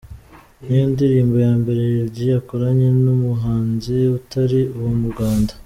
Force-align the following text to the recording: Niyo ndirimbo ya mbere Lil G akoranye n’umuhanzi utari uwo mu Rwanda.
Niyo 0.63 0.85
ndirimbo 0.93 1.35
ya 1.45 1.53
mbere 1.61 1.79
Lil 1.91 2.07
G 2.15 2.17
akoranye 2.39 2.87
n’umuhanzi 3.03 3.95
utari 4.17 4.59
uwo 4.77 4.91
mu 4.99 5.07
Rwanda. 5.13 5.51